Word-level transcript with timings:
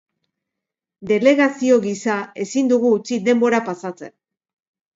Delegazio 1.11 1.77
gisa 1.85 2.17
ezin 2.47 2.73
dugu 2.73 2.93
utzi 2.97 3.23
denbora 3.31 3.63
pasatzen. 3.71 4.19